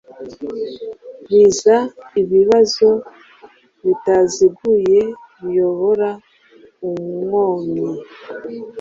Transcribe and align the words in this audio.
Baza 1.29 1.77
ibibazo 2.21 2.89
bitaziguye 3.83 4.99
biyobora 5.43 6.09
umuomyi 6.87 7.87